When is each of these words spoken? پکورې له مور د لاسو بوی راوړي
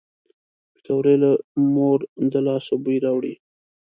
پکورې 0.73 1.15
له 1.23 1.31
مور 1.73 1.99
د 2.31 2.33
لاسو 2.47 2.73
بوی 2.83 2.97
راوړي 3.05 3.33